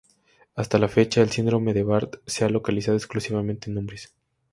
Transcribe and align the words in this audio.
Hasta 0.55 0.79
la 0.79 0.87
fecha, 0.87 1.21
el 1.21 1.29
síndrome 1.29 1.75
de 1.75 1.83
Barth 1.83 2.23
se 2.25 2.43
ha 2.43 2.49
localizado 2.49 2.97
exclusivamente 2.97 3.69
en 3.69 3.77
hombres. 3.77 4.11